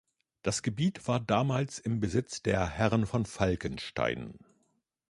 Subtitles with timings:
[0.41, 4.39] Das Gebiet war damals im Besitz der Herren von Falkenstein.